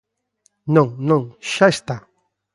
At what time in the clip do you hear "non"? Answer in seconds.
0.75-0.87, 1.09-1.23